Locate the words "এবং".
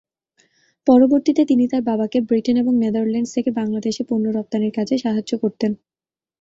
2.57-2.73